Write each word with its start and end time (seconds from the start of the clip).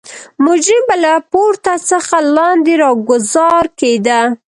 مجرم 0.45 0.83
به 0.87 0.95
له 1.03 1.13
پورته 1.31 1.73
څخه 1.89 2.17
لاندې 2.35 2.73
راګوزار 2.83 3.65
کېده. 3.79 4.21